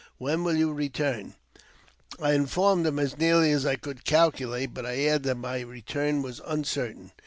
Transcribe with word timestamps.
When 0.17 0.43
will 0.43 0.55
you 0.55 0.73
return?" 0.73 1.35
I 2.19 2.33
informed 2.33 2.87
him 2.87 2.97
as 2.97 3.19
nearly 3.19 3.51
as 3.51 3.67
I 3.67 3.75
could 3.75 4.03
calculate, 4.03 4.73
but 4.73 4.83
I 4.83 5.03
added 5.05 5.27
I 5.27 5.29
that 5.29 5.35
my 5.35 5.59
return 5.59 6.23
was 6.23 6.41
uncertain. 6.43 7.11